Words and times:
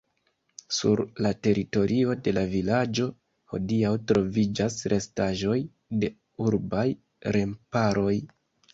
Sur 0.77 1.01
la 1.25 1.31
teritorio 1.47 2.15
de 2.29 2.33
la 2.39 2.45
vilaĝo 2.55 3.07
hodiaŭ 3.55 3.93
troviĝas 4.15 4.81
restaĵoj 4.97 5.61
de 6.05 6.15
urbaj 6.51 6.91
remparoj. 7.39 8.13